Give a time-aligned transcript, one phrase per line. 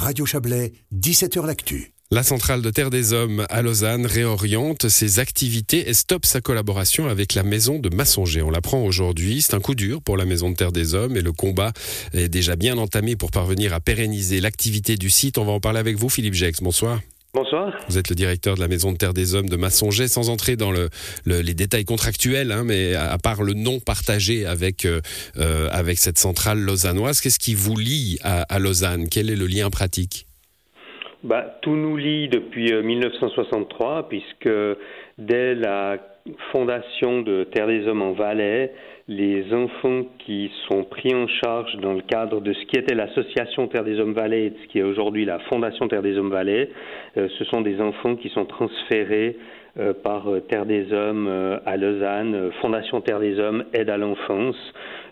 [0.00, 1.92] Radio Chablais, 17h L'Actu.
[2.10, 7.06] La centrale de Terre des Hommes à Lausanne réoriente ses activités et stoppe sa collaboration
[7.06, 8.40] avec la maison de Massonger.
[8.40, 9.42] On l'apprend aujourd'hui.
[9.42, 11.74] C'est un coup dur pour la maison de Terre des Hommes et le combat
[12.14, 15.36] est déjà bien entamé pour parvenir à pérenniser l'activité du site.
[15.36, 16.62] On va en parler avec vous, Philippe Jex.
[16.62, 17.00] Bonsoir.
[17.32, 17.78] Bonsoir.
[17.88, 20.56] Vous êtes le directeur de la Maison de Terre des Hommes de Massonger, sans entrer
[20.56, 20.88] dans le,
[21.26, 25.00] les détails contractuels, hein, mais à, part le nom partagé avec, euh,
[25.36, 29.08] euh, avec cette centrale lausannoise, qu'est-ce qui vous lie à, Lausanne?
[29.08, 30.26] Quel est le lien pratique?
[31.22, 34.50] Bah, Tout nous lie depuis 1963, euh, puisque
[35.18, 35.98] dès la
[36.52, 38.72] fondation de Terre des Hommes en Valais,
[39.08, 43.66] les enfants qui sont pris en charge dans le cadre de ce qui était l'association
[43.68, 46.30] Terre des Hommes Valais et de ce qui est aujourd'hui la Fondation Terre des Hommes
[46.30, 46.70] Valais,
[47.16, 49.36] euh, ce sont des enfants qui sont transférés
[49.78, 54.56] euh, par euh, Terre des Hommes à Lausanne, Fondation Terre des Hommes aide à l'enfance.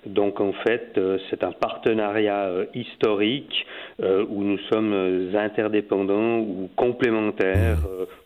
[0.09, 0.99] Donc en fait,
[1.31, 3.67] c'est un partenariat historique
[4.01, 7.79] où nous sommes interdépendants ou complémentaires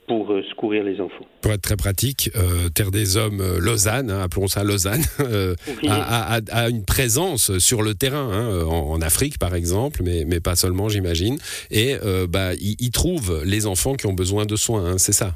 [0.06, 1.26] pour euh, secourir les enfants.
[1.40, 5.02] Pour être très pratique, euh, Terre des Hommes euh, Lausanne, hein, appelons ça Lausanne,
[5.88, 10.88] a, une présence sur le terrain, hein, en, Afrique par exemple, mais, mais pas seulement
[10.88, 11.38] j'imagine,
[11.70, 11.96] et
[12.28, 15.34] bah, il, trouve les enfants qui ont besoin de soins, hein, c'est ça?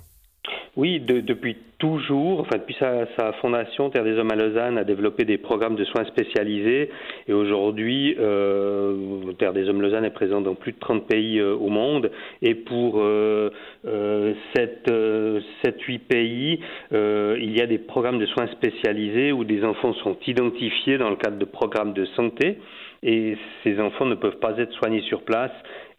[0.77, 3.07] Oui, depuis toujours, enfin depuis sa,
[3.41, 6.91] fondation, Terre des Hommes à Lausanne a développé des programmes de soins spécialisés.
[7.29, 11.55] Et aujourd'hui, euh, Terre des Hommes Lausanne est présent dans plus de 30 pays euh,
[11.55, 12.11] au monde.
[12.43, 13.51] Et pour euh,
[14.55, 16.61] 7, euh, 8 pays,
[16.93, 21.17] il y a des programmes de soins spécialisés où des enfants sont identifiés dans le
[21.17, 22.59] cadre de programmes de santé.
[23.03, 25.53] Et ces enfants ne peuvent pas être soignés sur place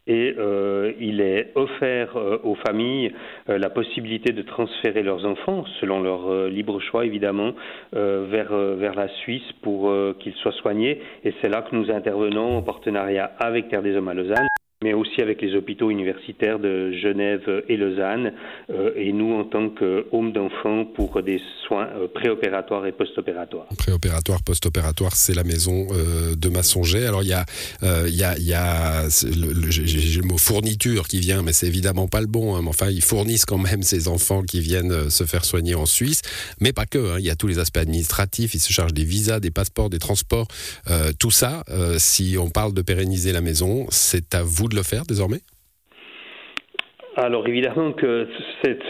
[0.07, 3.11] et euh, il est offert euh, aux familles
[3.49, 7.53] euh, la possibilité de transférer leurs enfants, selon leur libre choix évidemment,
[7.91, 11.01] vers, vers la Suisse pour qu'ils soient soignés.
[11.23, 14.46] Et c'est là que nous intervenons en partenariat avec Terre des Hommes à Lausanne
[14.83, 18.33] mais aussi avec les hôpitaux universitaires de Genève et Lausanne,
[18.69, 23.65] euh, et nous en tant qu'hommes d'enfants pour des soins euh, préopératoires et post-opératoires.
[23.75, 27.07] Préopératoire, post-opératoire, c'est la maison euh, de Massonger.
[27.07, 27.45] Alors il y a,
[27.81, 32.21] il y a, y a j'ai le mot fourniture qui vient, mais c'est évidemment pas
[32.21, 32.55] le bon.
[32.55, 35.87] Hein, mais enfin, ils fournissent quand même ces enfants qui viennent se faire soigner en
[35.87, 36.21] Suisse,
[36.61, 37.13] mais pas que.
[37.13, 38.53] Hein, il y a tous les aspects administratifs.
[38.53, 40.47] Ils se chargent des visas, des passeports, des transports,
[41.19, 41.63] tout ça.
[41.97, 45.41] si on parle de pérenniser la maison, c'est à vous de le faire désormais?
[47.15, 48.27] Alors évidemment que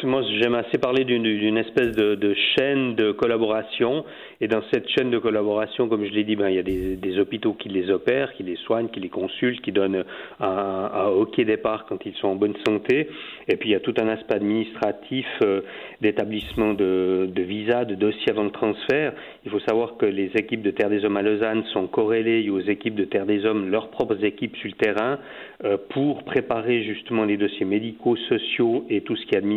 [0.04, 4.06] moi j'aime assez parler d'une espèce de, chaîne de collaboration
[4.40, 7.20] et dans cette chaîne de collaboration, comme je l'ai dit, ben, il y a des,
[7.20, 10.04] hôpitaux qui les opèrent, qui les soignent, qui les consultent, qui donnent
[10.40, 13.10] un, OK départ quand ils sont en bonne santé
[13.48, 15.62] et puis il y a tout un aspect administratif euh,
[16.02, 19.14] d'établissement de, de visa, de dossier avant le transfert.
[19.46, 22.60] Il faut savoir que les équipes de Terre des Hommes à Lausanne sont corrélées aux
[22.60, 25.20] équipes de Terre des Hommes, leurs propres équipes sur le terrain,
[25.64, 29.57] euh, pour préparer justement les dossiers médicaux, sociaux et tout ce qui est administratif.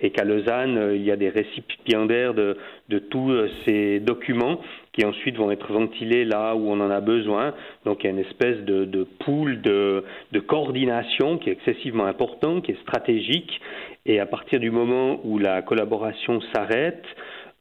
[0.00, 2.56] Et qu'à Lausanne, euh, il y a des récipiendaires de,
[2.88, 3.32] de tous
[3.64, 4.60] ces documents
[4.92, 7.54] qui ensuite vont être ventilés là où on en a besoin.
[7.84, 12.06] Donc il y a une espèce de, de pool de, de coordination qui est excessivement
[12.06, 13.60] important, qui est stratégique.
[14.06, 17.04] Et à partir du moment où la collaboration s'arrête,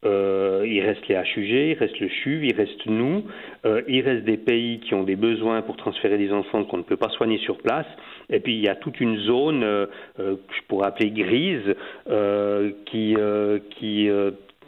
[0.06, 3.24] euh, il reste les HUG, il reste le CHUV, il reste nous,
[3.66, 6.84] euh, il reste des pays qui ont des besoins pour transférer des enfants qu'on ne
[6.84, 7.88] peut pas soigner sur place,
[8.30, 11.76] et puis il y a toute une zone euh, que je pourrais appeler grise
[12.86, 13.16] qui,
[13.72, 14.10] qui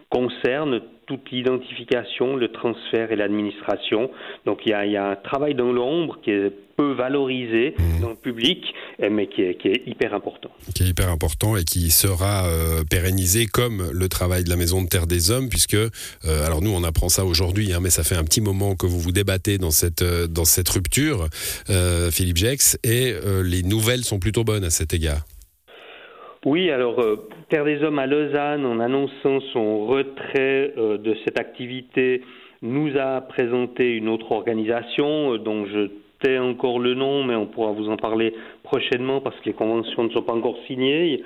[0.09, 4.12] concerne toute l'identification, le transfert et l'administration.
[4.45, 8.01] Donc il y, a, un travail dans l'ombre qui est peu valorisé mmh.
[8.01, 8.63] dans le public,
[9.00, 9.57] mais qui est,
[9.88, 10.51] hyper important.
[10.75, 14.84] Qui est hyper important et qui sera euh, pérennisé comme le travail de la Maison
[14.84, 15.90] de Terre des Hommes, puisque, euh,
[16.24, 19.00] alors nous on apprend ça aujourd'hui, hein, mais ça fait un petit moment que vous
[19.00, 21.28] vous débattez dans cette, euh, dans cette rupture,
[22.12, 23.13] Philippe Jex, et
[23.44, 25.22] les nouvelles sont plutôt bonnes à cet égard.
[26.50, 31.38] Oui, alors euh, Terre des Hommes à Lausanne, en annonçant son retrait euh, de cette
[31.38, 32.22] activité,
[32.62, 35.90] nous a présenté une autre organisation euh, dont je
[36.22, 40.06] tais encore le nom, mais on pourra vous en parler prochainement parce que les conventions
[40.06, 41.21] ne sont pas encore signées.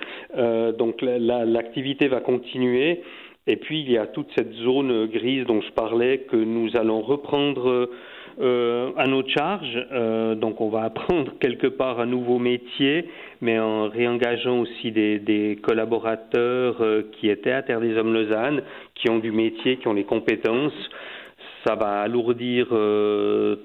[0.80, 3.04] donc l'activité va continuer.
[3.46, 7.02] Et puis il y a toute cette zone grise dont je parlais que nous allons
[7.02, 7.90] reprendre
[8.40, 9.78] euh, à notre charge.
[9.92, 13.10] Euh, donc on va apprendre quelque part un nouveau métier,
[13.42, 18.62] mais en réengageant aussi des, collaborateurs euh, qui étaient à Terre des Hommes Lausanne,
[18.96, 20.90] qui ont du métier, qui ont les compétences.
[21.66, 22.70] Ça va alourdir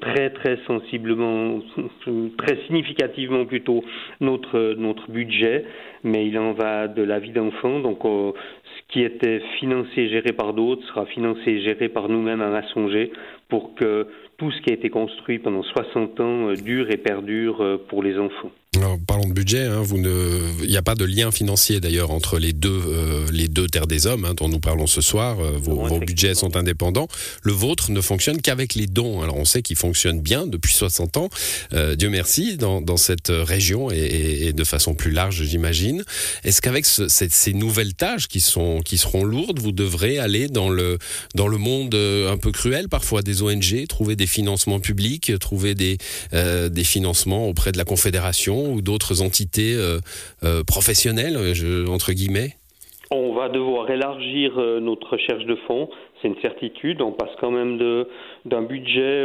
[0.03, 1.61] très très sensiblement,
[2.37, 3.83] très significativement plutôt
[4.21, 5.65] notre notre budget,
[6.05, 7.81] mais il en va de la vie d'enfant.
[7.81, 12.43] Donc ce qui était financé et géré par d'autres sera financé et géré par nous-mêmes
[12.43, 13.13] à Massonger
[13.49, 18.03] pour que tout ce qui a été construit pendant 60 ans dure et perdure pour
[18.03, 18.51] les enfants.
[18.77, 19.63] Alors, parlons de budget.
[19.63, 23.27] Hein, vous ne, il n'y a pas de lien financier d'ailleurs entre les deux, euh,
[23.33, 25.41] les deux terres des hommes hein, dont nous parlons ce soir.
[25.41, 27.09] Euh, vos, vos, budgets sont indépendants.
[27.43, 29.23] Le vôtre ne fonctionne qu'avec les dons.
[29.23, 31.31] Alors on sait qu'il fonctionne bien depuis 60 ans.
[31.73, 36.05] Euh, Dieu merci dans, dans cette région et, et, de façon plus large, j'imagine.
[36.45, 40.49] Est-ce qu'avec ce, ces, ces, nouvelles tâches qui sont qui seront lourdes, vous devrez aller
[40.49, 40.99] dans le
[41.35, 45.97] dans le monde un peu cruel parfois des ONG, trouver des financements publics, trouver des
[46.33, 49.99] des financements auprès de la Confédération ou d'autres entités euh,
[50.45, 52.55] euh, professionnelles, je, entre guillemets?
[53.11, 55.89] On va devoir élargir euh, notre recherche de fonds,
[56.21, 57.01] c'est une certitude.
[57.03, 57.79] On passe quand même
[58.45, 59.25] d'un budget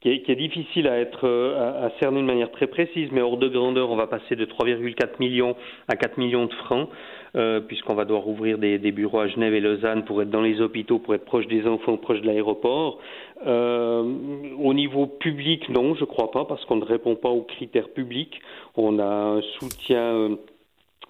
[0.00, 3.90] qui est, difficile à être à, cerner de manière très précise, mais hors de grandeur,
[3.90, 5.56] on va passer de 3,4 millions
[5.88, 6.88] à 4 millions de francs.
[7.34, 10.42] Euh, puisqu'on va devoir ouvrir des, des, bureaux à Genève et Lausanne pour être dans
[10.42, 12.98] les hôpitaux, pour être proche des enfants, proche de l'aéroport.
[13.46, 14.02] Euh,
[14.58, 18.40] au niveau public, non, je crois pas, parce qu'on ne répond pas aux critères publics.
[18.76, 20.36] On a un soutien euh,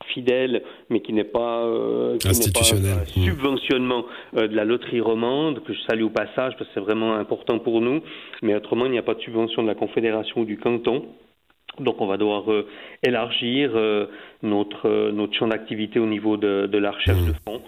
[0.07, 4.05] fidèle, mais qui n'est pas, euh, qui institutionnel, pas subventionnement
[4.37, 7.59] euh, de la loterie romande, que je salue au passage parce que c'est vraiment important
[7.59, 8.03] pour nous.
[8.43, 11.05] Mais autrement, il n'y a pas de subvention de la Confédération ou du canton.
[11.81, 12.67] Donc on va devoir euh,
[13.03, 14.07] élargir euh,
[14.43, 17.61] notre, euh, notre champ d'activité au niveau de, de, la recherche de fonds.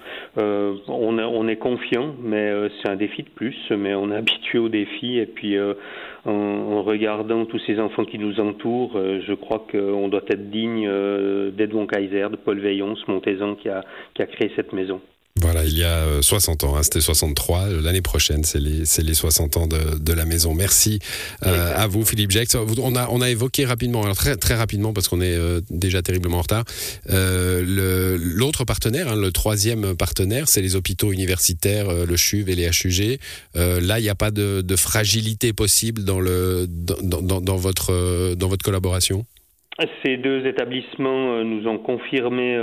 [0.89, 5.19] On, est confiant, mais c'est un défi de plus, mais on est habitué au défi
[5.19, 5.57] et puis
[6.25, 10.89] en, en, regardant tous ces enfants qui nous entourent, je crois qu'on doit être digne
[11.53, 13.83] d'Edmond Kaiser, de Paul Veillon, ce Montaisan qui a,
[14.15, 15.01] qui a créé cette maison.
[15.41, 17.69] Voilà, il y a 60 ans, hein, c'était 63.
[17.69, 20.55] L'année prochaine, c'est les, les 60 ans de, de la maison.
[20.55, 20.99] Merci
[21.47, 22.49] euh, à vous, Philippe Jacques.
[22.55, 26.03] On a, on a évoqué rapidement, alors très, très rapidement, parce qu'on est euh, déjà
[26.03, 26.65] terriblement en retard,
[27.11, 32.57] euh, l'autre partenaire, hein, le troisième partenaire, c'est les hôpitaux universitaires, euh, le CHUV et
[32.57, 33.19] les HUG.
[33.57, 37.57] Euh, là, il n'y a pas de, de, fragilité possible dans, le, dans, dans, dans
[37.57, 39.25] votre, dans votre collaboration?
[40.03, 42.57] Ces deux établissements nous ont confirmé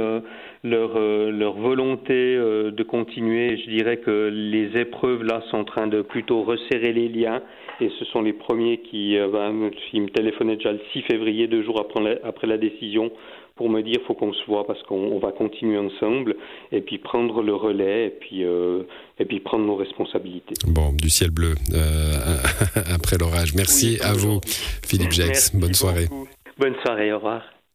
[0.66, 3.58] leur, euh, leur volonté euh, de continuer.
[3.58, 7.42] Je dirais que les épreuves là sont en train de plutôt resserrer les liens
[7.82, 11.48] et ce sont les premiers qui, euh, ben, qui me téléphonaient déjà le 6 février,
[11.48, 13.12] deux jours après la, après la décision,
[13.56, 16.36] pour me dire faut qu'on se voit parce qu'on va continuer ensemble
[16.72, 18.84] et puis prendre le relais et puis euh,
[19.20, 20.56] et puis prendre nos responsabilités.
[20.68, 22.38] Bon, du ciel bleu euh,
[22.94, 23.54] après l'orage.
[23.56, 24.42] Merci oui, à vous,
[24.84, 25.54] Philippe Jacques.
[25.54, 26.08] Bonne soirée.
[26.58, 27.55] Bonne soirée, au revoir.